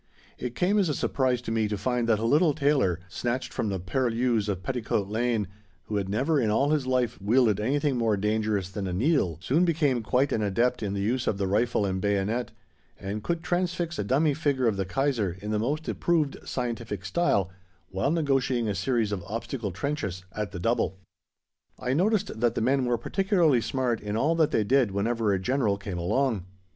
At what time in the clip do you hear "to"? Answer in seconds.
1.43-1.51, 1.67-1.77